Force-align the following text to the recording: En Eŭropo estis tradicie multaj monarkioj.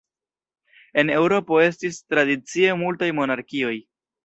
En 1.01 1.11
Eŭropo 1.17 1.59
estis 1.67 2.01
tradicie 2.15 2.73
multaj 2.83 3.13
monarkioj. 3.21 3.79